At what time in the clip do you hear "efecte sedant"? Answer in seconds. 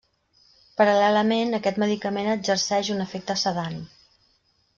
3.07-3.79